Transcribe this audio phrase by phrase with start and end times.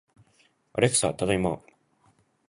[0.73, 1.59] アレクサ、ただいま